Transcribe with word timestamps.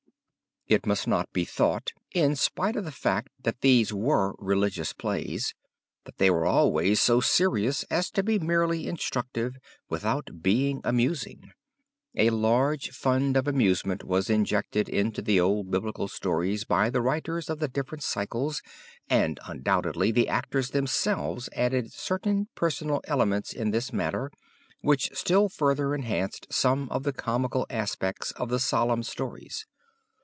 It 0.67 0.85
must 0.85 1.05
not 1.05 1.29
be 1.33 1.43
thought, 1.43 1.91
in 2.13 2.37
spite 2.37 2.77
of 2.77 2.85
the 2.85 2.93
fact 2.93 3.27
that 3.43 3.59
these 3.59 3.91
were 3.91 4.35
religious 4.37 4.93
plays, 4.93 5.53
that 6.05 6.17
they 6.17 6.29
were 6.29 6.45
always 6.45 7.01
so 7.01 7.19
serious 7.19 7.83
as 7.89 8.09
to 8.11 8.23
be 8.23 8.39
merely 8.39 8.87
instructive 8.87 9.57
without 9.89 10.41
being 10.41 10.79
amusing. 10.85 11.51
A 12.15 12.29
large 12.29 12.91
fund 12.91 13.35
of 13.35 13.49
amusement 13.49 14.05
was 14.05 14.29
injected 14.29 14.87
into 14.87 15.21
the 15.21 15.41
old 15.41 15.71
biblical 15.71 16.07
stories 16.07 16.63
by 16.63 16.89
the 16.89 17.01
writers 17.01 17.49
of 17.49 17.59
the 17.59 17.67
different 17.67 18.03
cycles 18.03 18.61
and 19.09 19.41
undoubtedly 19.45 20.09
the 20.09 20.29
actors 20.29 20.69
themselves 20.69 21.49
added 21.53 21.91
certain 21.91 22.47
personal 22.55 23.01
elements 23.05 23.51
in 23.51 23.71
this 23.71 23.91
matter, 23.91 24.31
which 24.79 25.09
still 25.13 25.49
further 25.49 25.93
enhanced 25.93 26.47
some 26.49 26.87
of 26.91 27.03
the 27.03 27.11
comical 27.11 27.67
aspects 27.69 28.31
of 28.33 28.47
the 28.47 28.59
solemn 28.59 29.03
stories. 29.03 29.65